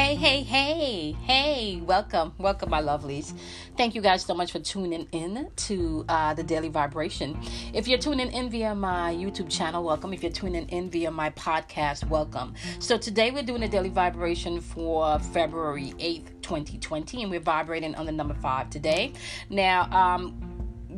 [0.00, 3.34] Hey, hey, hey, hey, welcome, welcome, my lovelies.
[3.76, 7.38] Thank you guys so much for tuning in to uh, the Daily Vibration.
[7.74, 10.14] If you're tuning in via my YouTube channel, welcome.
[10.14, 12.54] If you're tuning in via my podcast, welcome.
[12.78, 18.06] So today we're doing a Daily Vibration for February 8th, 2020, and we're vibrating on
[18.06, 19.12] the number five today.
[19.50, 20.50] Now, um,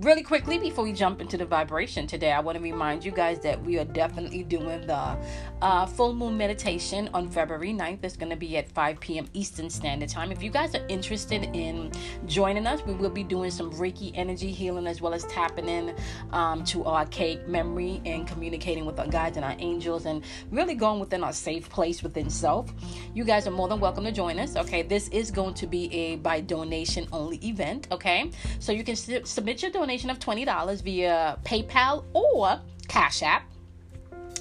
[0.02, 3.40] really quickly before we jump into the vibration today, I want to remind you guys
[3.40, 5.16] that we are definitely doing the
[5.62, 8.02] uh, full moon meditation on February 9th.
[8.02, 9.28] It's going to be at 5 p.m.
[9.32, 10.32] Eastern Standard Time.
[10.32, 11.92] If you guys are interested in
[12.26, 15.94] joining us, we will be doing some Reiki energy healing as well as tapping in
[16.32, 20.74] um, to our archaic memory and communicating with our guides and our angels and really
[20.74, 22.72] going within our safe place within self.
[23.14, 24.56] You guys are more than welcome to join us.
[24.56, 27.86] Okay, this is going to be a by donation only event.
[27.92, 33.51] Okay, so you can submit your donation of $20 via PayPal or Cash App.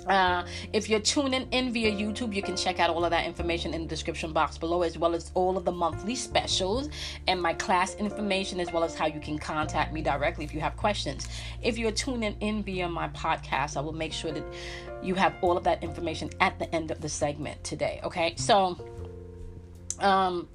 [0.08, 3.74] Uh, if you're tuning in via YouTube, you can check out all of that information
[3.74, 6.90] in the description box below, as well as all of the monthly specials
[7.28, 10.60] and my class information, as well as how you can contact me directly if you
[10.60, 11.28] have questions.
[11.62, 14.44] If you're tuning in via my podcast, I will make sure that
[15.04, 18.00] you have all of that information at the end of the segment today.
[18.04, 18.78] Okay, so
[20.00, 20.48] um,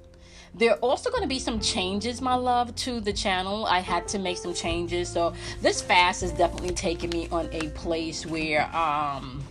[0.57, 3.65] there are also going to be some changes, my love, to the channel.
[3.65, 5.09] I had to make some changes.
[5.09, 9.43] So this fast is definitely taking me on a place where um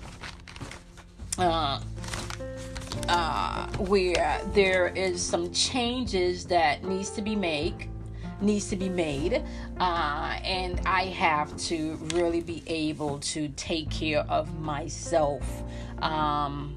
[1.39, 1.81] uh
[3.09, 7.89] uh where there is some changes that needs to be made
[8.41, 9.43] needs to be made
[9.79, 15.63] uh, and i have to really be able to take care of myself
[16.03, 16.77] um,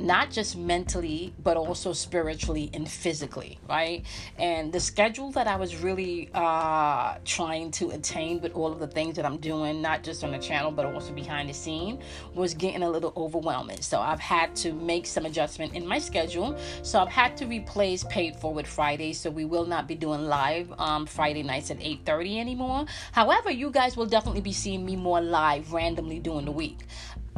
[0.00, 4.04] not just mentally, but also spiritually and physically, right?
[4.38, 8.86] And the schedule that I was really uh, trying to attain with all of the
[8.86, 12.00] things that I'm doing, not just on the channel, but also behind the scene,
[12.34, 13.80] was getting a little overwhelming.
[13.82, 16.56] So I've had to make some adjustment in my schedule.
[16.82, 19.12] So I've had to replace Paid Forward Friday.
[19.12, 22.86] So we will not be doing live um, Friday nights at 8.30 anymore.
[23.12, 26.78] However, you guys will definitely be seeing me more live randomly during the week.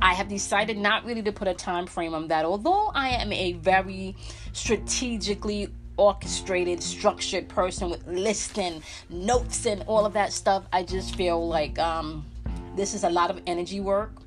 [0.02, 2.44] I have decided not really to put a time frame on that.
[2.44, 4.16] Although I am a very
[4.52, 11.14] strategically orchestrated, structured person with lists and notes, and all of that stuff, I just
[11.14, 12.26] feel like um,
[12.74, 14.21] this is a lot of energy work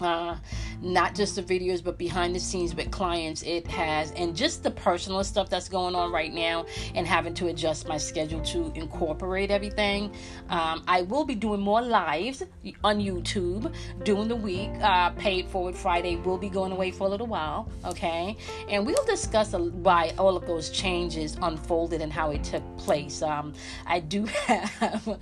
[0.00, 0.36] uh,
[0.80, 4.10] not just the videos but behind the scenes with clients it has.
[4.12, 7.98] And just the personal stuff that's going on right now and having to adjust my
[7.98, 10.12] schedule to incorporate everything.
[10.48, 12.42] Um, i will be doing more lives
[12.84, 13.72] on youtube
[14.04, 14.70] during the week.
[14.80, 18.36] Uh, paid forward friday will be going away for a little while okay?
[18.68, 23.22] And we'll discuss why all of those changes unfolded and how it took place.
[23.22, 23.52] Um,
[23.86, 25.18] i do have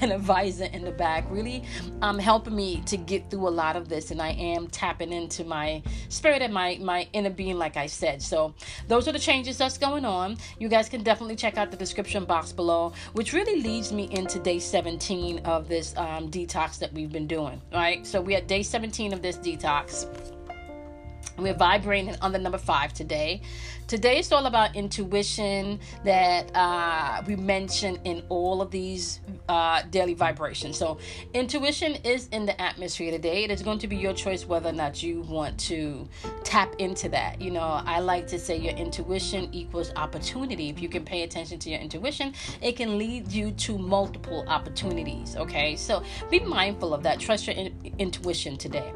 [0.00, 1.64] an advisor in the back really
[2.02, 5.44] um, helping me to get through a lot of this and I am tapping into
[5.44, 8.22] my spirit and my my inner being like I said.
[8.22, 8.54] So
[8.88, 10.36] those are the changes that's going on.
[10.58, 14.38] You guys can definitely check out the description box below, which really leads me into
[14.38, 17.60] day 17 of this um, detox that we've been doing.
[17.72, 18.06] Right?
[18.06, 20.06] So we're at day 17 of this detox.
[21.38, 23.42] We're vibrating on the number five today.
[23.86, 30.14] Today is all about intuition that uh, we mention in all of these uh, daily
[30.14, 30.78] vibrations.
[30.78, 30.98] So,
[31.34, 33.44] intuition is in the atmosphere today.
[33.44, 36.08] It is going to be your choice whether or not you want to
[36.44, 37.42] tap into that.
[37.42, 40.70] You know, I like to say your intuition equals opportunity.
[40.70, 45.36] If you can pay attention to your intuition, it can lead you to multiple opportunities.
[45.36, 47.20] Okay, so be mindful of that.
[47.20, 48.92] Trust your in- intuition today.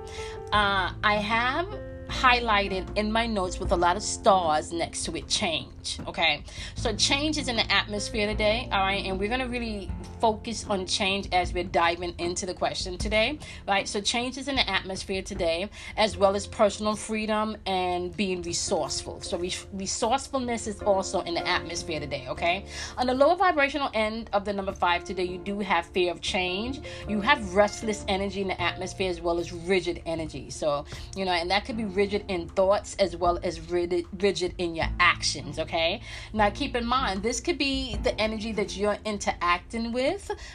[0.50, 1.68] Uh, I have
[2.08, 6.42] highlighted in my notes with a lot of stars next to it change okay?
[6.74, 9.04] So change is in the atmosphere today all right?
[9.04, 13.38] And we're going to really focus on change as we're diving into the question today
[13.66, 13.88] right?
[13.88, 19.20] So change is in the atmosphere today as well as personal freedom and being resourceful.
[19.20, 19.38] So
[19.72, 22.64] resourcefulness is also in the atmosphere today okay?
[22.96, 26.20] On the lower vibrational end of the number five today you do have fear of
[26.20, 26.80] change.
[27.08, 30.50] You have restless energy in the atmosphere as well as rigid energy.
[30.50, 30.84] So
[31.16, 34.74] you know and that could be rigid in thoughts as well as rigid, rigid in
[34.74, 36.00] your actions, okay?
[36.32, 40.07] Now, keep in mind, this could be the energy that you're interacting with,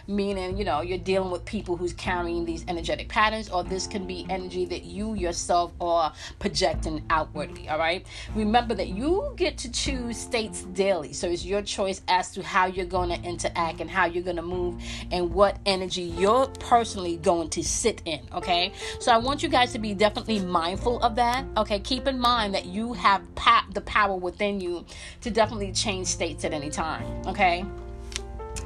[0.07, 4.05] meaning, you know, you're dealing with people who's carrying these energetic patterns, or this can
[4.05, 8.05] be energy that you yourself are projecting outwardly, all right?
[8.35, 12.67] Remember that you get to choose states daily, so it's your choice as to how
[12.67, 17.17] you're going to interact and how you're going to move and what energy you're personally
[17.17, 18.71] going to sit in, okay?
[18.99, 21.45] So I want you guys to be definitely mindful of that that?
[21.57, 24.85] Okay, keep in mind that you have pa- the power within you
[25.21, 27.05] to definitely change states at any time.
[27.27, 27.65] Okay.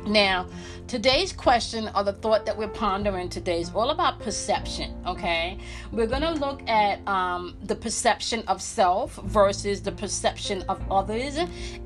[0.08, 0.48] Now,
[0.88, 4.96] today's question or the thought that we're pondering today is all about perception.
[5.06, 5.58] Okay,
[5.92, 11.38] we're gonna look at um, the perception of self versus the perception of others,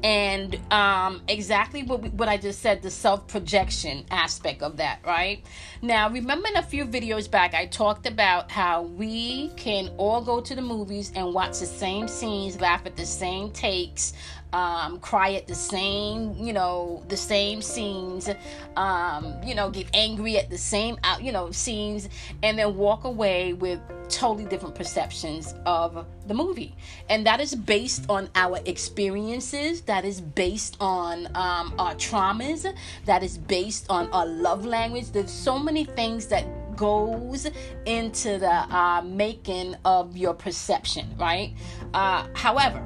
[0.03, 5.00] and um, exactly what we, what I just said, the self projection aspect of that.
[5.03, 5.44] Right
[5.81, 10.41] now, remember in a few videos back, I talked about how we can all go
[10.41, 14.13] to the movies and watch the same scenes, laugh at the same takes
[14.53, 18.30] um, cry at the same, you know, the same scenes,
[18.75, 22.09] um, you know, get angry at the same, you know, scenes,
[22.44, 26.75] and then walk away with totally different perceptions of the movie.
[27.09, 32.71] And that is based on our experiences, that is based on um, our traumas,
[33.06, 35.12] that is based on our love language.
[35.12, 36.45] There's so many things that
[36.75, 37.48] goes
[37.86, 41.53] into the uh, making of your perception, right?
[41.94, 42.83] Uh, however,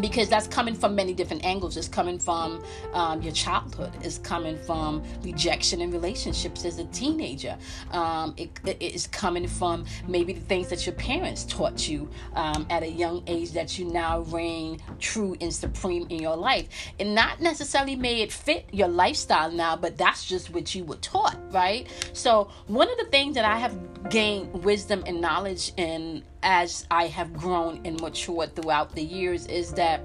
[0.00, 1.76] because that's coming from many different angles.
[1.76, 2.62] It's coming from
[2.92, 3.92] um, your childhood.
[4.02, 7.56] It's coming from rejection in relationships as a teenager.
[7.92, 12.66] Um, it, it is coming from maybe the things that your parents taught you um,
[12.70, 16.68] at a young age that you now reign true and supreme in your life.
[16.98, 20.96] And not necessarily may it fit your lifestyle now, but that's just what you were
[20.96, 21.88] taught, right?
[22.12, 27.06] So one of the things that I have gained wisdom and knowledge in as I
[27.08, 30.02] have grown and matured throughout the years is that,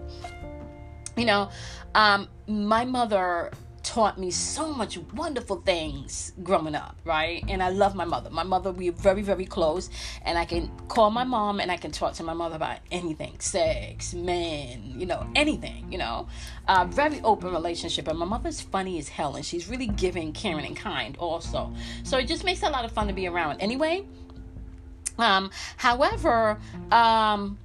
[1.15, 1.49] you know,
[1.93, 3.51] um, my mother
[3.83, 7.43] taught me so much wonderful things growing up, right?
[7.47, 8.29] And I love my mother.
[8.29, 9.89] My mother, we are very, very close,
[10.23, 13.39] and I can call my mom and I can talk to my mother about anything
[13.39, 16.27] sex, men, you know, anything, you know.
[16.67, 18.07] Uh, very open relationship.
[18.07, 21.73] And my mother's funny as hell, and she's really giving, caring, and kind also.
[22.03, 23.59] So it just makes a lot of fun to be around.
[23.59, 24.05] Anyway,
[25.19, 26.59] um, however,
[26.91, 27.57] um,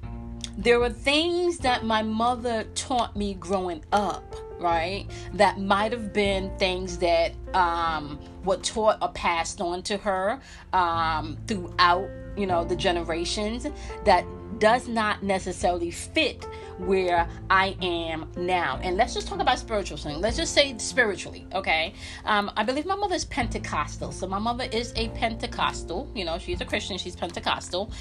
[0.56, 5.06] there were things that my mother taught me growing up, right?
[5.32, 10.40] That might have been things that um, were taught or passed on to her
[10.72, 13.66] um, throughout, you know, the generations
[14.04, 14.24] that
[14.58, 16.46] does not necessarily fit
[16.78, 18.80] where I am now.
[18.82, 20.20] And let's just talk about spiritual thing.
[20.20, 21.94] Let's just say spiritually, okay?
[22.24, 24.12] Um, I believe my mother is Pentecostal.
[24.12, 26.10] So my mother is a Pentecostal.
[26.14, 27.92] You know, she's a Christian, she's Pentecostal.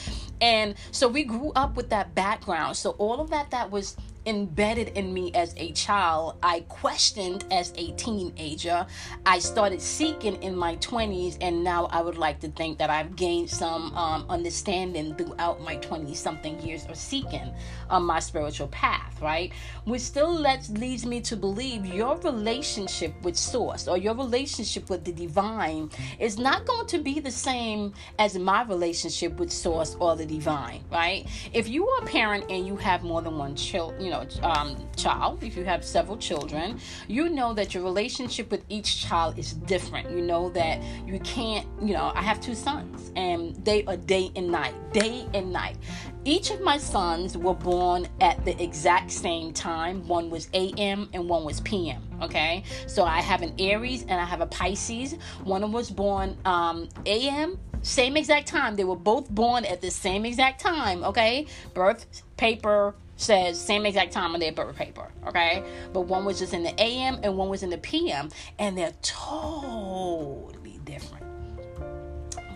[0.41, 2.77] And so we grew up with that background.
[2.77, 6.37] So all of that that was embedded in me as a child.
[6.43, 8.85] I questioned as a teenager.
[9.25, 13.15] I started seeking in my 20s, and now I would like to think that I've
[13.15, 17.53] gained some um, understanding throughout my 20 something years of seeking
[17.89, 19.51] on my spiritual path, right?
[19.85, 25.03] Which still lets, leads me to believe your relationship with Source or your relationship with
[25.03, 25.89] the divine
[26.19, 30.83] is not going to be the same as my relationship with Source or the divine,
[30.91, 31.27] right?
[31.53, 34.25] If you are a parent and you have more than one child, you know, know
[34.43, 39.37] um, child if you have several children you know that your relationship with each child
[39.37, 40.09] is different.
[40.09, 44.31] You know that you can't you know i have two sons and they are day
[44.35, 45.77] and night day and night.
[46.25, 50.07] Each of my sons were born at the exact same time.
[50.07, 52.63] One was am and one was pm okay?
[52.87, 55.13] So i have an aries and i have a pisces.
[55.43, 58.77] One was born um, am same exact time.
[58.77, 61.47] They were both born at the same exact time okay?
[61.73, 65.63] Birth paper says same exact time on their birth paper, okay?
[65.93, 68.29] But one was just in the AM and one was in the PM,
[68.59, 71.25] and they're totally different.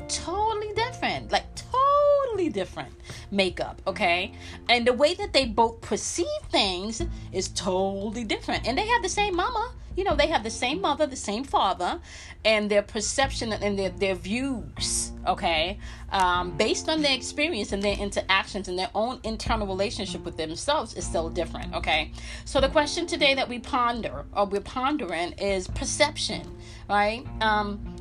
[0.08, 1.31] Totally different.
[1.31, 2.94] Like totally different
[3.31, 4.34] makeup, okay?
[4.69, 8.68] And the way that they both perceive things is totally different.
[8.68, 11.44] And they have the same mama, you know, they have the same mother, the same
[11.44, 11.99] father,
[12.45, 15.80] and their perception and their, their views, okay,
[16.11, 20.94] um, based on their experience and their interactions and their own internal relationship with themselves
[20.94, 22.11] is still different, okay?
[22.45, 26.44] So the question today that we ponder or we're pondering is perception,
[26.87, 27.25] right?
[27.42, 27.95] Um,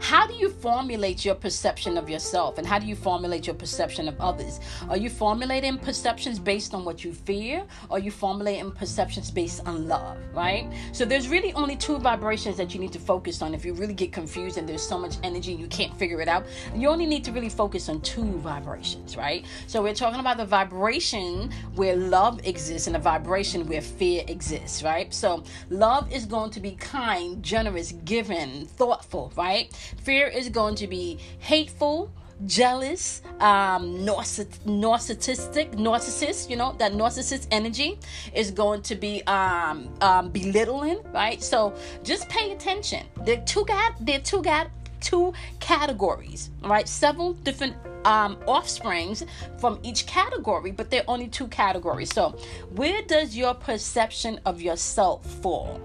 [0.00, 4.08] how do you formulate your perception of yourself and how do you formulate your perception
[4.08, 4.60] of others?
[4.88, 9.66] Are you formulating perceptions based on what you fear or are you formulating perceptions based
[9.66, 10.70] on love, right?
[10.92, 13.94] So there's really only two vibrations that you need to focus on if you really
[13.94, 16.46] get confused and there's so much energy you can't figure it out.
[16.74, 19.44] You only need to really focus on two vibrations, right?
[19.66, 24.82] So we're talking about the vibration where love exists and the vibration where fear exists,
[24.82, 25.12] right?
[25.12, 29.72] So love is going to be kind, generous, giving, thoughtful, right?
[30.02, 32.10] Fear is going to be hateful,
[32.46, 37.98] jealous, um, narcissistic, narcissist, you know, that narcissist energy
[38.34, 41.42] is going to be um, um, belittling, right?
[41.42, 43.06] So just pay attention.
[43.24, 44.68] There two got there two got
[45.00, 46.88] two categories, right?
[46.88, 49.24] Several different um, offsprings
[49.58, 52.12] from each category, but they're only two categories.
[52.12, 52.30] So,
[52.74, 55.80] where does your perception of yourself fall?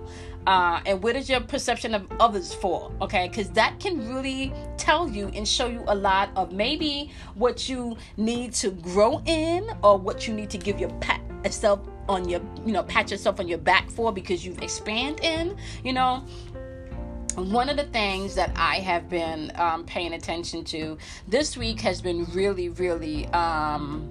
[0.45, 2.93] Uh, and where does your perception of others fall?
[3.01, 7.69] Okay, because that can really tell you and show you a lot of maybe what
[7.69, 12.27] you need to grow in or what you need to give your pat yourself on
[12.27, 16.25] your you know pat yourself on your back for because you've expanded in you know
[17.35, 20.97] one of the things that I have been um, paying attention to
[21.27, 24.09] this week has been really, really um,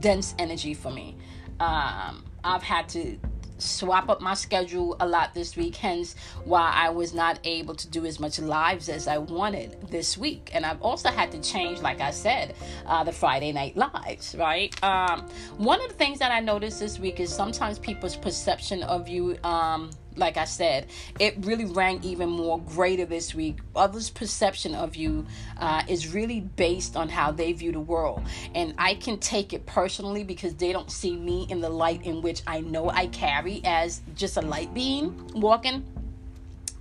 [0.00, 1.16] dense energy for me.
[1.60, 3.16] Um, I've had to
[3.58, 7.88] swap up my schedule a lot this week, hence why I was not able to
[7.88, 10.50] do as much lives as I wanted this week.
[10.52, 12.54] And I've also had to change, like I said,
[12.86, 14.74] uh, the Friday night lives, right?
[14.82, 19.08] Um, one of the things that I noticed this week is sometimes people's perception of
[19.08, 19.38] you.
[19.44, 20.86] Um, like I said,
[21.18, 23.58] it really rang even more greater this week.
[23.74, 25.26] Others' perception of you
[25.58, 28.22] uh, is really based on how they view the world.
[28.54, 32.22] And I can take it personally because they don't see me in the light in
[32.22, 35.84] which I know I carry as just a light being walking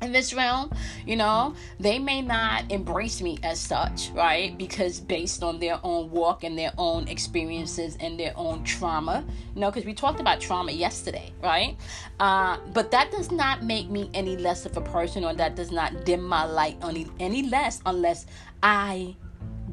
[0.03, 0.72] in this realm,
[1.05, 4.57] you know, they may not embrace me as such, right?
[4.57, 9.62] Because based on their own walk and their own experiences and their own trauma, you
[9.62, 11.77] know, because we talked about trauma yesterday, right?
[12.19, 15.72] Uh, but that does not make me any less of a person or that does
[15.72, 18.25] not dim my light any, any less unless
[18.62, 19.15] I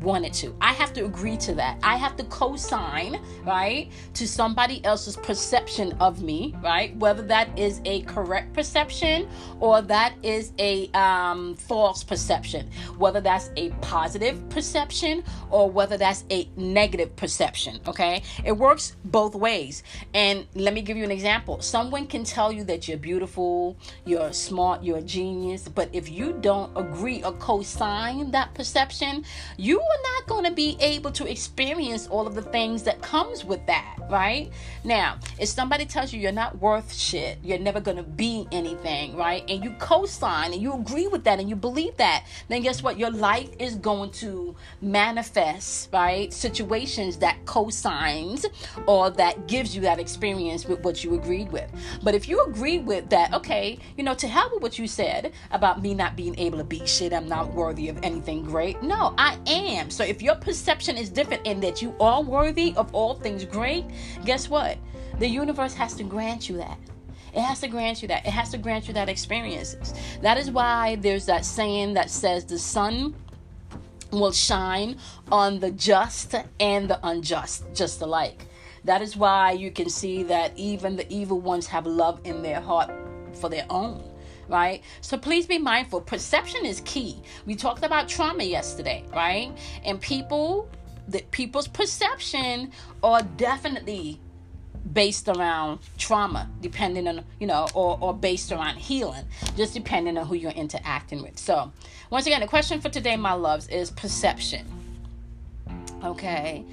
[0.02, 0.54] wanted to.
[0.60, 1.78] I have to agree to that.
[1.82, 6.96] I have to co sign, right, to somebody else's perception of me, right?
[6.96, 9.28] Whether that is a correct perception
[9.60, 16.24] or that is a um, false perception, whether that's a positive perception or whether that's
[16.30, 18.22] a negative perception, okay?
[18.44, 19.82] It works both ways.
[20.14, 21.60] And let me give you an example.
[21.60, 26.38] Someone can tell you that you're beautiful, you're smart, you're a genius, but if you
[26.40, 29.24] don't agree or co sign that perception,
[29.56, 33.44] you are not going to be able to experience all of the things that comes
[33.44, 34.50] with that, right?
[34.84, 39.16] Now, if somebody tells you you're not worth shit, you're never going to be anything,
[39.16, 39.44] right?
[39.48, 42.98] And you co-sign and you agree with that and you believe that, then guess what?
[42.98, 46.32] Your life is going to manifest, right?
[46.32, 48.46] Situations that co-signs
[48.86, 51.70] or that gives you that experience with what you agreed with.
[52.02, 55.32] But if you agree with that, okay, you know, to hell with what you said
[55.50, 58.82] about me not being able to be shit, I'm not worthy of anything great.
[58.82, 59.90] No, I am am.
[59.90, 63.84] So if your perception is different in that you are worthy of all things great,
[64.24, 64.78] guess what?
[65.18, 66.78] The universe has to grant you that.
[67.34, 68.26] It has to grant you that.
[68.26, 69.94] It has to grant you that experiences.
[70.20, 73.14] That is why there's that saying that says the sun
[74.10, 74.96] will shine
[75.30, 78.46] on the just and the unjust, just alike.
[78.84, 82.60] That is why you can see that even the evil ones have love in their
[82.60, 82.90] heart
[83.34, 84.09] for their own
[84.50, 84.82] right?
[85.00, 86.02] So please be mindful.
[86.02, 87.22] Perception is key.
[87.46, 89.52] We talked about trauma yesterday, right?
[89.84, 90.68] And people,
[91.08, 94.20] that people's perception are definitely
[94.92, 100.26] based around trauma depending on you know or, or based around healing just depending on
[100.26, 101.70] who you're interacting with so
[102.08, 104.66] once again the question for today my loves is perception
[106.02, 106.64] okay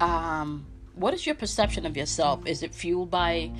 [0.00, 0.64] um
[0.94, 3.50] what is your perception of yourself is it fueled by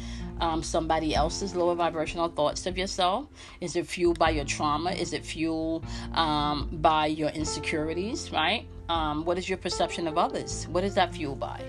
[0.40, 3.28] um, somebody else's lower vibrational thoughts of yourself?
[3.60, 4.92] Is it fueled by your trauma?
[4.92, 8.66] Is it fueled um, by your insecurities, right?
[8.88, 10.66] Um, what is your perception of others?
[10.68, 11.62] What is that fueled by?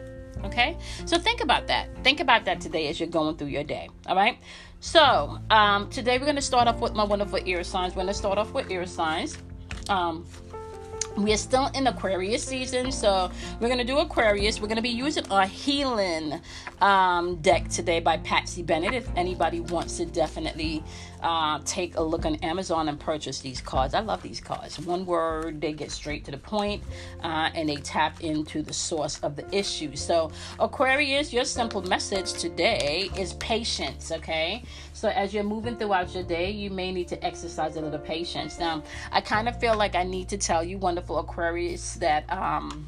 [0.44, 1.90] Okay, so think about that.
[2.04, 3.90] Think about that today as you're going through your day.
[4.06, 4.38] All right.
[4.80, 7.94] So um, today we're going to start off with my wonderful air signs.
[7.94, 9.38] We're going to start off with air signs.
[11.18, 14.62] We are still in Aquarius season, so we're gonna do Aquarius.
[14.62, 16.40] We're gonna be using a healing
[16.80, 18.94] um, deck today by Patsy Bennett.
[18.94, 20.84] If anybody wants to definitely
[21.22, 23.94] uh, take a look on Amazon and purchase these cards.
[23.94, 24.80] I love these cards.
[24.80, 26.84] One word, they get straight to the point,
[27.24, 29.96] uh, and they tap into the source of the issue.
[29.96, 34.64] So, Aquarius, your simple message today is patience, okay?
[34.94, 38.60] So, as you're moving throughout your day, you may need to exercise a little patience.
[38.60, 42.88] Now, I kind of feel like I need to tell you, wonderful Aquarius, that, um,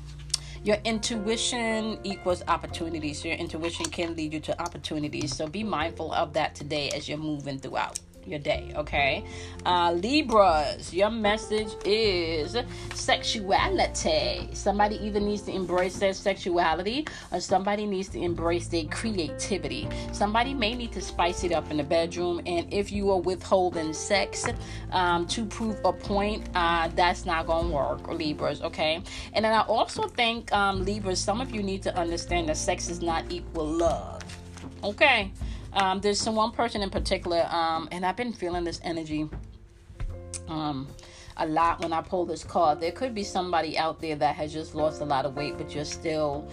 [0.63, 3.23] your intuition equals opportunities.
[3.23, 5.35] Your intuition can lead you to opportunities.
[5.35, 9.23] So be mindful of that today as you're moving throughout your day, okay?
[9.65, 12.55] Uh, Libras, your message is
[12.93, 14.49] sexuality.
[14.53, 19.87] Somebody either needs to embrace their sexuality or somebody needs to embrace their creativity.
[20.11, 23.93] Somebody may need to spice it up in the bedroom, and if you are withholding
[23.93, 24.45] sex
[24.91, 29.01] um, to prove a point, uh, that's not gonna work, Libras, okay?
[29.33, 32.89] And then I also think, um, Libras, some of you need to understand that sex
[32.89, 34.23] is not equal love,
[34.83, 35.31] okay?
[35.73, 39.29] Um, there's some one person in particular, um, and I've been feeling this energy
[40.47, 40.87] um,
[41.37, 42.81] a lot when I pull this card.
[42.81, 45.73] There could be somebody out there that has just lost a lot of weight, but
[45.73, 46.49] you're still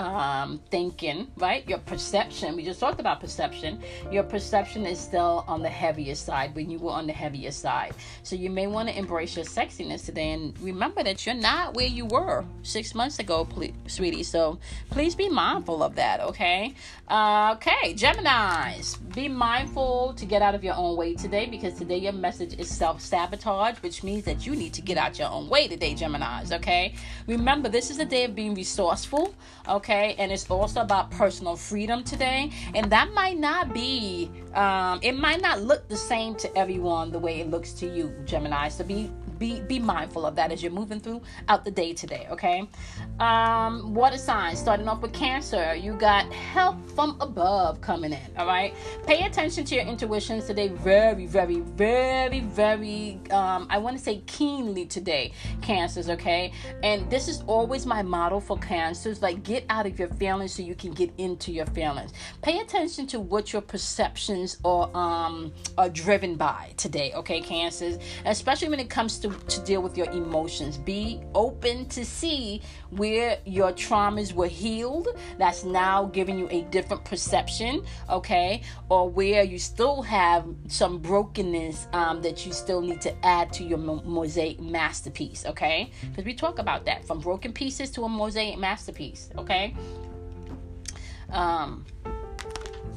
[0.00, 1.68] um, thinking, right?
[1.68, 3.82] Your perception, we just talked about perception.
[4.10, 7.94] Your perception is still on the heavier side when you were on the heavier side.
[8.22, 11.86] So you may want to embrace your sexiness today and remember that you're not where
[11.86, 14.22] you were six months ago, please, sweetie.
[14.22, 14.58] So
[14.90, 16.74] please be mindful of that, okay?
[17.10, 22.12] Okay, Geminis, be mindful to get out of your own way today because today your
[22.12, 25.66] message is self sabotage, which means that you need to get out your own way
[25.66, 26.94] today, Geminis, okay?
[27.26, 29.34] Remember, this is a day of being resourceful,
[29.68, 30.14] okay?
[30.20, 32.52] And it's also about personal freedom today.
[32.76, 37.18] And that might not be, um, it might not look the same to everyone the
[37.18, 38.72] way it looks to you, Geminis.
[38.78, 42.28] So be be be mindful of that as you're moving through out the day today
[42.30, 42.68] okay?
[43.18, 48.46] Um water signs starting off with cancer you got help from above coming in all
[48.46, 48.74] right?
[49.06, 54.18] Pay attention to your intuitions today very very very very um i want to say
[54.26, 55.32] keenly today
[55.62, 56.52] cancers okay?
[56.82, 60.62] And this is always my model for cancers like get out of your feelings so
[60.62, 62.12] you can get into your feelings.
[62.42, 67.96] Pay attention to what your perceptions are um are driven by today okay cancers?
[68.26, 70.78] Especially when it comes to to deal with your emotions.
[70.78, 75.08] Be open to see where your traumas were healed.
[75.38, 78.62] That's now giving you a different perception, okay?
[78.88, 83.64] Or where you still have some brokenness um, that you still need to add to
[83.64, 85.90] your mosaic masterpiece, okay?
[86.08, 89.74] Because we talk about that from broken pieces to a mosaic masterpiece, okay?
[91.32, 91.84] Um,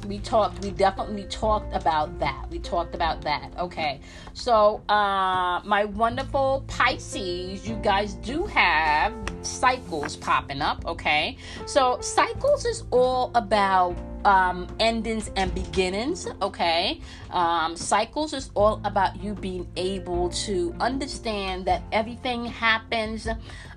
[0.06, 2.46] we talked we definitely talked about that.
[2.50, 3.50] We talked about that.
[3.58, 4.00] Okay.
[4.32, 11.36] So uh my wonderful pisces you guys do have cycles popping up okay?
[11.66, 17.00] So cycles is all about um, endings and beginnings, okay?
[17.30, 23.28] Um, cycles is all about you being able to understand that everything happens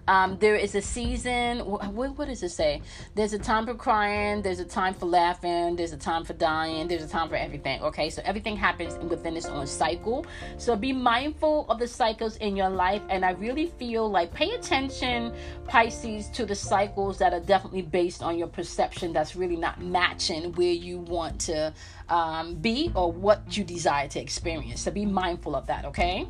[0.08, 1.60] um, there is a season.
[1.60, 2.82] What, what does it say?
[3.16, 4.42] There's a time for crying.
[4.42, 5.76] There's a time for laughing.
[5.76, 6.88] There's a time for dying.
[6.88, 7.82] There's a time for everything.
[7.82, 10.26] Okay, so everything happens within its own cycle.
[10.58, 13.02] So be mindful of the cycles in your life.
[13.10, 15.34] And I really feel like pay attention,
[15.68, 19.14] Pisces, to the cycles that are definitely based on your perception.
[19.14, 21.74] That's really not matching where you want to
[22.10, 24.82] um, be or what you desire to experience.
[24.82, 25.86] So be mindful of that.
[25.86, 26.28] Okay.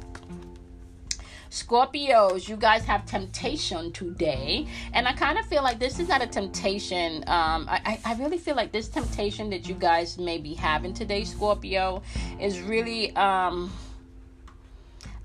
[1.50, 4.68] Scorpios, you guys have temptation today.
[4.94, 7.24] And I kind of feel like this is not a temptation.
[7.28, 11.24] Um, I, I really feel like this temptation that you guys may be having today,
[11.24, 12.02] Scorpio,
[12.40, 13.16] is really.
[13.16, 13.72] Um,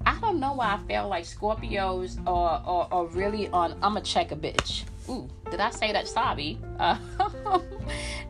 [0.05, 3.77] I don't know why I feel like Scorpios are, are, are really on.
[3.83, 4.83] I'm a check a bitch.
[5.09, 6.09] Ooh, did I say that?
[6.09, 6.59] Sorry.
[6.79, 6.97] Uh,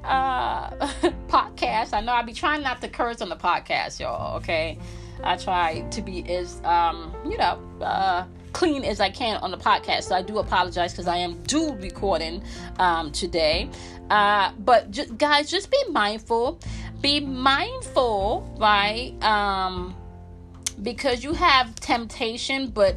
[0.05, 0.71] uh,
[1.29, 1.93] podcast.
[1.93, 4.37] I know I be trying not to curse on the podcast, y'all.
[4.39, 4.79] Okay.
[5.23, 9.57] I try to be as, um, you know, uh, clean as I can on the
[9.57, 10.05] podcast.
[10.05, 12.43] So I do apologize because I am dual recording
[12.79, 13.71] um, today.
[14.11, 16.61] Uh, but guys, just be mindful.
[17.01, 19.15] Be mindful, right?
[19.23, 19.95] Um,
[20.83, 22.97] because you have temptation, but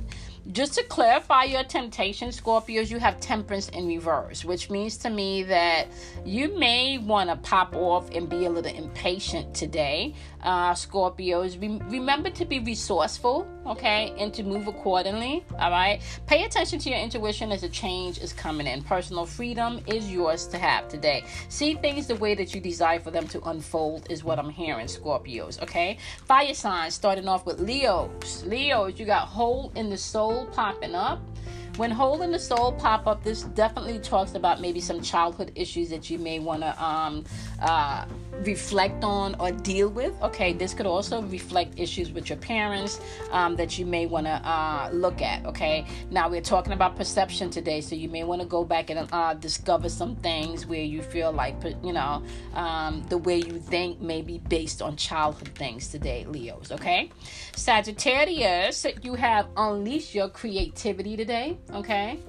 [0.52, 5.42] just to clarify your temptation, Scorpios, you have temperance in reverse, which means to me
[5.44, 5.88] that
[6.24, 10.14] you may want to pop off and be a little impatient today.
[10.46, 16.02] Uh, Scorpios, re- remember to be resourceful, okay, and to move accordingly, all right?
[16.28, 18.84] Pay attention to your intuition as a change is coming in.
[18.84, 21.24] Personal freedom is yours to have today.
[21.50, 24.86] See things the way that you desire for them to unfold, is what I'm hearing,
[24.86, 25.98] Scorpios, okay?
[26.26, 28.44] Fire signs, starting off with Leos.
[28.46, 31.20] Leos, you got hole in the soul soul popping up.
[31.78, 35.90] When hole in the soul pop up, this definitely talks about maybe some childhood issues
[35.90, 37.26] that you may want to um,
[37.62, 38.06] uh,
[38.44, 40.14] reflect on or deal with.
[40.22, 44.32] Okay, this could also reflect issues with your parents um, that you may want to
[44.32, 45.46] uh, look at.
[45.46, 49.10] Okay, now we're talking about perception today, so you may want to go back and
[49.12, 54.00] uh, discover some things where you feel like, you know, um, the way you think
[54.00, 56.72] may be based on childhood things today, Leos.
[56.72, 57.12] Okay,
[57.54, 61.58] Sagittarius, you have unleashed your creativity today.
[61.74, 62.20] Okay.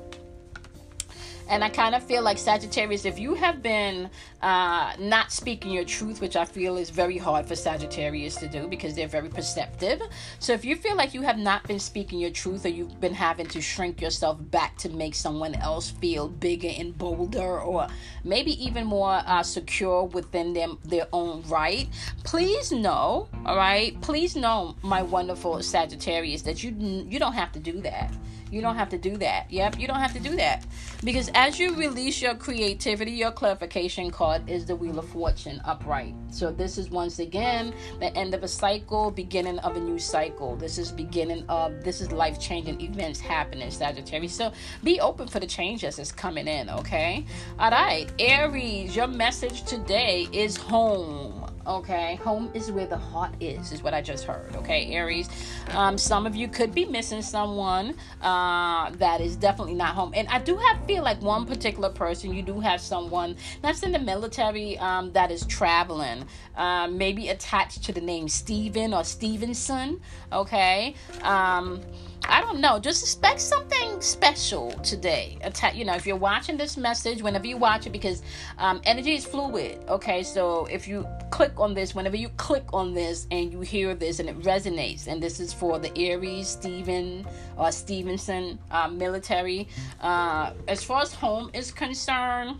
[1.48, 4.10] And I kind of feel like Sagittarius, if you have been
[4.42, 8.66] uh, not speaking your truth, which I feel is very hard for Sagittarius to do
[8.66, 10.02] because they're very perceptive.
[10.40, 13.14] So if you feel like you have not been speaking your truth or you've been
[13.14, 17.86] having to shrink yourself back to make someone else feel bigger and bolder or
[18.24, 21.88] maybe even more uh, secure within them their own right,
[22.24, 24.00] please know, all right?
[24.00, 26.70] Please know, my wonderful Sagittarius, that you
[27.08, 28.12] you don't have to do that
[28.50, 29.50] You don't have to do that.
[29.50, 30.64] Yep, you don't have to do that.
[31.04, 36.14] Because as you release your creativity, your clarification card is the Wheel of Fortune upright.
[36.30, 40.56] So this is once again the end of a cycle, beginning of a new cycle.
[40.56, 44.34] This is beginning of this is life changing events happening, Sagittarius.
[44.34, 44.52] So
[44.84, 47.24] be open for the changes that's coming in, okay?
[47.58, 52.16] All right, Aries, your message today is home okay?
[52.16, 55.28] Home is where the heart is is what i just heard okay aries?
[55.70, 60.12] Um, some of you could be missing someone uh, that is definitely not home.
[60.14, 63.92] And i do have feel like one particular person you do have someone that's in
[63.92, 66.24] the military um, that is traveling
[66.56, 70.00] uh, maybe attached to the name Stephen or Stevenson
[70.32, 70.94] okay?
[71.22, 71.80] Um,
[72.28, 72.78] I don't know.
[72.78, 75.38] Just expect something special today.
[75.74, 78.22] You know, if you're watching this message, whenever you watch it, because
[78.58, 79.84] um, energy is fluid.
[79.88, 83.94] Okay, so if you click on this, whenever you click on this and you hear
[83.94, 89.68] this and it resonates, and this is for the Aries, Stephen or Stevenson uh, military.
[90.00, 92.56] Uh, as far as home is concerned,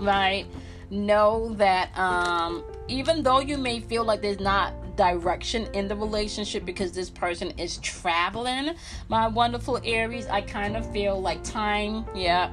[0.00, 0.46] right?
[0.90, 6.64] Know that um, even though you may feel like there's not direction in the relationship
[6.64, 8.74] because this person is traveling.
[9.08, 12.50] My wonderful Aries, I kind of feel like time, yeah,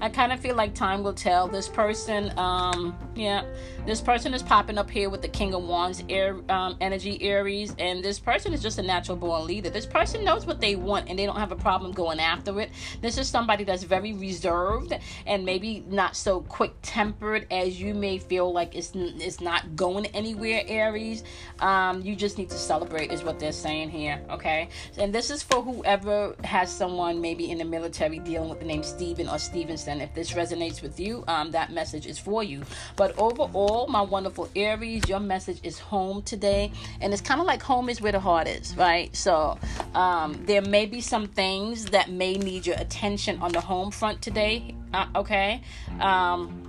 [0.00, 1.46] I kind of feel like time will tell.
[1.46, 3.44] This person, um, yeah,
[3.86, 7.74] this person is popping up here with the King of Wands, air um, energy, Aries,
[7.78, 9.70] and this person is just a natural born leader.
[9.70, 12.70] This person knows what they want, and they don't have a problem going after it.
[13.00, 14.94] This is somebody that's very reserved
[15.26, 20.06] and maybe not so quick tempered as you may feel like it's it's not going
[20.06, 20.62] anywhere.
[20.66, 21.24] Aries,
[21.60, 24.20] um, you just need to celebrate, is what they're saying here.
[24.30, 28.66] Okay, and this is for whoever has someone maybe in the military dealing with the
[28.66, 32.62] name Stephen or Stevenson if this resonates with you, um, that message is for you.
[32.96, 36.72] But overall, my wonderful Aries, your message is home today.
[37.00, 39.14] And it's kind of like home is where the heart is, right?
[39.14, 39.58] So
[39.94, 44.22] um, there may be some things that may need your attention on the home front
[44.22, 45.62] today, uh, okay?
[46.00, 46.64] Um,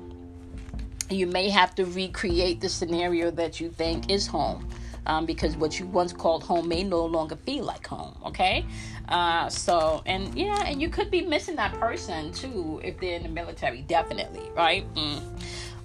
[1.09, 4.67] you may have to recreate the scenario that you think is home.
[5.07, 8.17] Um, because what you once called home may no longer feel like home.
[8.25, 8.65] Okay,
[9.07, 13.21] uh, so, and yeah, and you could be missing that person too if they're in
[13.21, 14.91] the military, definitely, right?
[14.95, 15.21] Mm.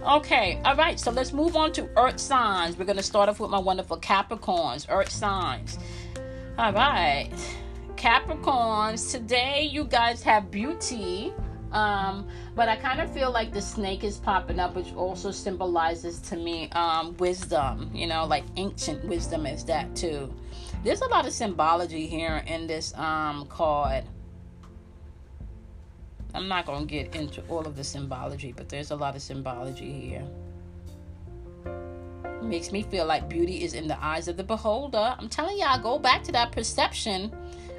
[0.03, 2.79] Okay, all right, so let's move on to earth signs.
[2.79, 5.79] We're going to start off with my wonderful Capricorns, earth signs.
[6.57, 7.31] All right,
[7.97, 11.35] Capricorns, today you guys have beauty.
[11.73, 16.19] Um, but I kind of feel like the snake is popping up, which also symbolizes
[16.23, 20.33] to me um, wisdom, you know, like ancient wisdom is that too.
[20.83, 24.05] There's a lot of symbology here in this um, card.
[26.35, 29.23] I'm not going to get into all of the symbology, but there's a lot of
[29.23, 30.25] symbology here.
[32.43, 35.15] Makes me feel like beauty is in the eyes of the beholder.
[35.19, 37.33] I'm telling y'all, go back to that perception.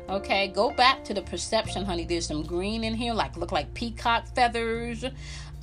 [0.10, 2.06] Okay, go back to the perception, honey.
[2.06, 5.06] There's some green in here, like look like peacock feathers.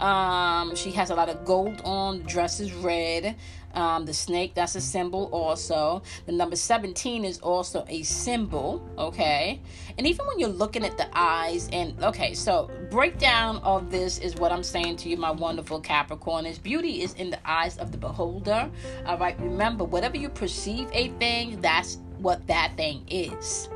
[0.01, 2.21] Um, she has a lot of gold on.
[2.21, 3.37] Dress is red.
[3.75, 6.03] Um, the snake, that's a symbol also.
[6.27, 9.61] The number 17 is also a symbol, okay?
[9.97, 14.37] And even when you're looking at the eyes, and okay, so breakdown of this is
[14.37, 17.93] what I'm saying to you, my wonderful Capricorn, is beauty is in the eyes of
[17.93, 18.71] the beholder.
[19.07, 23.69] All right, remember, whatever you perceive a thing, that's what that thing is.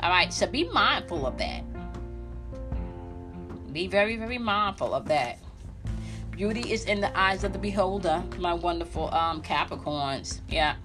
[0.00, 1.64] All right, so be mindful of that.
[3.72, 5.38] Be very, very mindful of that.
[6.32, 10.40] Beauty is in the eyes of the beholder, my wonderful um, Capricorns.
[10.48, 10.76] Yeah.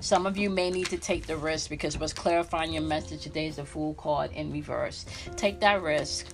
[0.00, 3.46] Some of you may need to take the risk because what's clarifying your message today
[3.46, 5.04] is a Fool card in reverse.
[5.36, 6.28] Take that risk.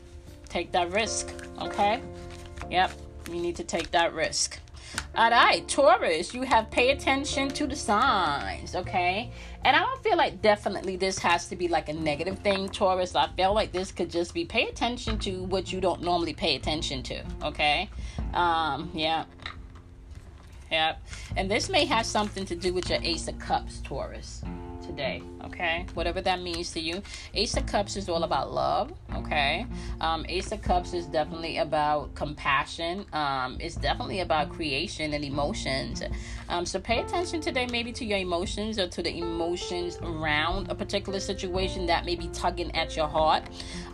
[0.48, 1.32] Take that risk.
[1.60, 2.00] Okay?
[2.70, 2.92] Yep.
[3.32, 4.58] You need to take that risk.
[5.14, 9.30] All right, Taurus, you have pay attention to the signs, okay?
[9.64, 13.14] And I don't feel like definitely this has to be like a negative thing, Taurus.
[13.14, 16.56] I feel like this could just be pay attention to what you don't normally pay
[16.56, 17.90] attention to, okay?
[18.34, 19.24] Um, yeah.
[20.70, 21.02] Yep.
[21.36, 24.42] And this may have something to do with your Ace of Cups, Taurus
[24.90, 25.86] today, okay?
[25.94, 27.02] Whatever that means to you.
[27.34, 29.66] Ace of Cups is all about love, okay?
[30.00, 33.06] Um, Ace of Cups is definitely about compassion.
[33.12, 36.02] Um, it's definitely about creation and emotions.
[36.48, 40.74] Um, so pay attention today, maybe to your emotions or to the emotions around a
[40.74, 43.44] particular situation that may be tugging at your heart.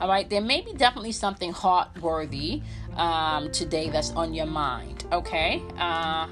[0.00, 2.62] All right, there may be definitely something heart worthy
[2.96, 5.62] um, today that's on your mind, okay?
[5.78, 6.28] Uh,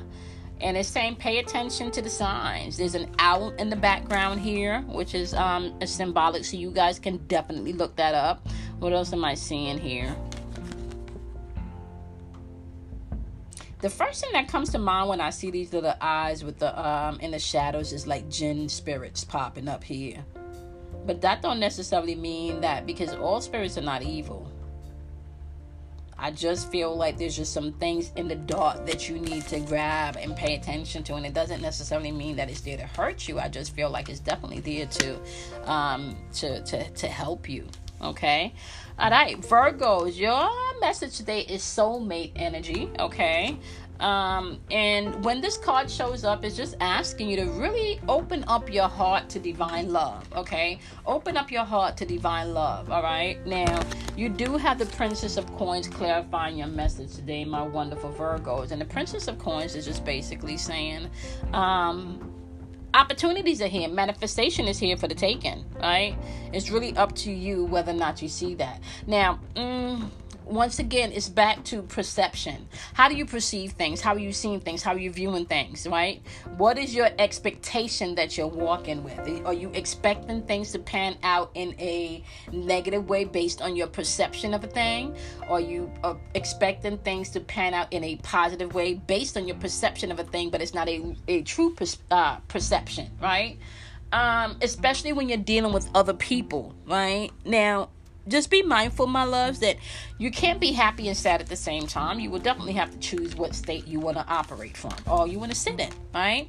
[0.60, 2.76] and it's saying pay attention to the signs.
[2.76, 6.98] There's an owl in the background here, which is um a symbolic, so you guys
[6.98, 8.46] can definitely look that up.
[8.78, 10.14] What else am I seeing here?
[13.80, 16.70] The first thing that comes to mind when I see these little eyes with the
[16.80, 20.24] um in the shadows is like jinn spirits popping up here.
[21.06, 24.50] But that don't necessarily mean that because all spirits are not evil.
[26.18, 29.61] I just feel like there's just some things in the dark that you need to
[29.61, 33.29] grab and pay attention to, and it doesn't necessarily mean that it's there to hurt
[33.29, 33.38] you.
[33.38, 37.66] I just feel like it's definitely there to, um, to to to help you.
[38.03, 38.53] Okay,
[38.98, 40.50] all right, Virgos, your
[40.81, 42.90] message today is soulmate energy.
[42.98, 43.57] Okay,
[44.00, 48.72] um, and when this card shows up, it's just asking you to really open up
[48.72, 50.78] your heart to divine love, okay?
[51.07, 53.44] Open up your heart to divine love, all right?
[53.46, 53.80] Now,
[54.16, 58.72] you do have the Princess of Coins clarifying your message today, my wonderful Virgos.
[58.72, 61.09] And the Princess of Coins is just basically saying,
[61.52, 62.35] um,
[62.94, 66.16] opportunities are here manifestation is here for the taking right
[66.52, 70.09] it's really up to you whether or not you see that now mm,
[70.44, 72.68] once again, it's back to perception.
[72.92, 74.00] How do you perceive things?
[74.00, 74.83] How are you seeing things?
[74.83, 76.22] How are you viewing things, right?
[76.57, 79.18] What is your expectation that you're walking with?
[79.46, 84.54] Are you expecting things to pan out in a negative way based on your perception
[84.54, 85.16] of a thing?
[85.48, 89.57] Are you uh, expecting things to pan out in a positive way based on your
[89.57, 91.74] perception of a thing, but it's not a, a true
[92.11, 93.59] uh, perception, right?
[94.12, 97.30] Um, especially when you're dealing with other people, right?
[97.44, 97.88] Now,
[98.28, 99.76] just be mindful, my loves, that
[100.18, 102.20] you can't be happy and sad at the same time.
[102.20, 105.38] You will definitely have to choose what state you want to operate from or you
[105.38, 106.48] want to sit in, right?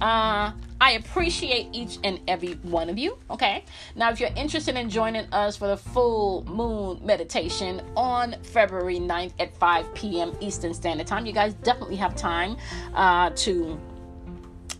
[0.00, 3.16] Uh, I appreciate each and every one of you.
[3.30, 3.64] Okay.
[3.94, 9.32] Now, if you're interested in joining us for the full moon meditation on February 9th
[9.38, 10.36] at 5 p.m.
[10.40, 12.56] Eastern Standard Time, you guys definitely have time
[12.94, 13.80] uh, to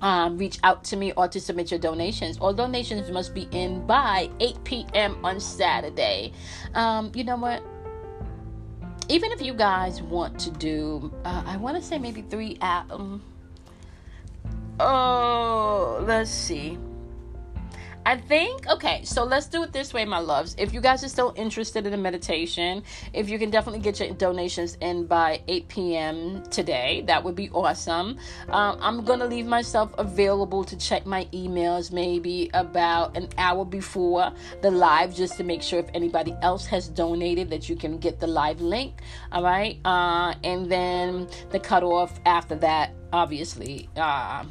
[0.05, 2.37] um, reach out to me or to submit your donations.
[2.39, 5.25] All donations must be in by 8 p.m.
[5.25, 6.33] on Saturday.
[6.75, 7.63] Um, you know what?
[9.09, 12.59] Even if you guys want to do, uh, I want to say maybe three.
[12.61, 13.23] Um,
[14.79, 16.79] oh, let's see.
[18.07, 20.55] I think, okay, so let's do it this way, my loves.
[20.59, 22.83] If you guys are still interested in the meditation,
[23.15, 26.43] if you can definitely get your donations in by 8 p.m.
[26.51, 28.19] today, that would be awesome.
[28.51, 33.65] Um, I'm going to leave myself available to check my emails maybe about an hour
[33.65, 37.97] before the live just to make sure if anybody else has donated that you can
[37.97, 39.01] get the live link.
[39.33, 39.79] All right.
[39.83, 43.89] Uh, and then the cutoff after that, obviously.
[43.97, 44.45] Uh,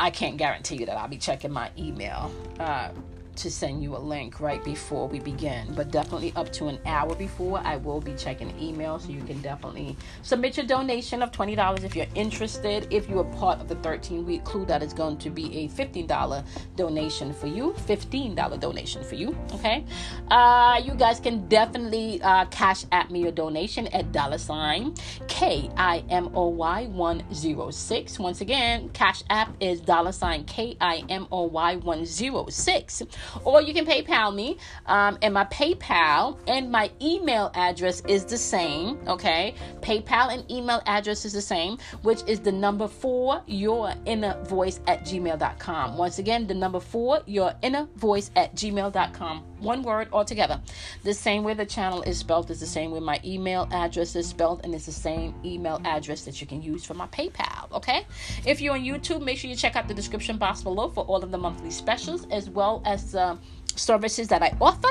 [0.00, 2.32] I can't guarantee you that I'll be checking my email.
[2.58, 2.88] Uh,
[3.36, 7.14] to send you a link right before we begin, but definitely up to an hour
[7.14, 8.98] before, I will be checking email.
[8.98, 12.86] So you can definitely submit your donation of $20 if you're interested.
[12.90, 15.68] If you are part of the 13 week clue, that is going to be a
[15.68, 16.44] $15
[16.76, 17.72] donation for you.
[17.72, 19.36] $15 donation for you.
[19.54, 19.84] Okay.
[20.30, 24.94] Uh, you guys can definitely uh, cash at me your donation at dollar sign
[25.28, 28.18] K I M O Y 106.
[28.18, 33.02] Once again, cash app is dollar sign K I M O Y 106
[33.44, 34.58] or you can PayPal me.
[34.86, 38.98] Um, and my PayPal and my email address is the same.
[39.06, 44.40] Okay, PayPal and email address is the same, which is the number four your inner
[44.44, 45.96] voice at gmail.com.
[45.96, 49.44] Once again, the number four your inner voice at gmail.com.
[49.60, 50.60] One word altogether.
[51.02, 54.26] The same way the channel is spelled is the same way my email address is
[54.26, 57.70] spelled, and it's the same email address that you can use for my PayPal.
[57.72, 58.06] Okay,
[58.46, 61.22] if you're on YouTube, make sure you check out the description box below for all
[61.22, 63.36] of the monthly specials as well as uh,
[63.76, 64.88] services that I offer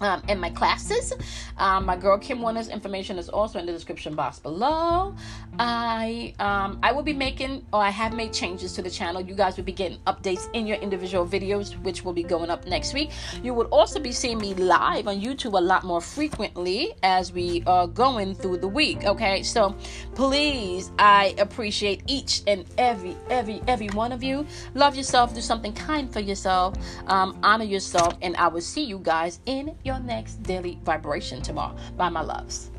[0.00, 1.12] um, in my classes.
[1.58, 5.14] Um, my girl Kim Warner's information is also in the description box below.
[5.58, 9.20] I um, I will be making or I have made changes to the channel.
[9.20, 12.66] You guys will be getting updates in your individual videos, which will be going up
[12.66, 13.10] next week.
[13.42, 17.62] You will also be seeing me live on YouTube a lot more frequently as we
[17.66, 19.04] are going through the week.
[19.04, 19.74] Okay, so
[20.14, 24.46] please, I appreciate each and every every every one of you.
[24.74, 25.34] Love yourself.
[25.34, 26.74] Do something kind for yourself.
[27.06, 31.76] Um, honor yourself, and I will see you guys in your next daily vibration tomorrow.
[31.96, 32.70] Bye, my loves.